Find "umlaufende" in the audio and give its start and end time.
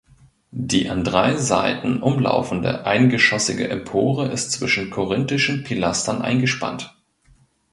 2.01-2.87